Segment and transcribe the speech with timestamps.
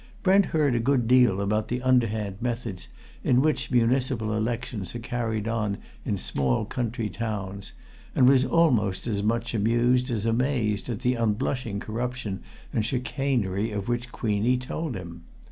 [0.23, 2.87] Brent heard a good deal about the underhand methods
[3.23, 7.73] in which municipal elections are carried on in small country towns,
[8.15, 12.39] and was almost as much amused as amazed at the unblushing corruption
[12.73, 15.21] and chicanery of which Queenie told him.